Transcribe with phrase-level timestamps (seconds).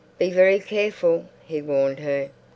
[0.17, 2.31] "Be very careful," he warned her.